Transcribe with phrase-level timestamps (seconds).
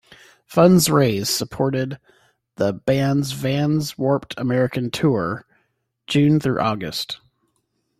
[0.47, 1.99] Funds raised supported
[2.55, 5.45] the bands Vans Warped American tour,
[6.07, 7.19] June through August.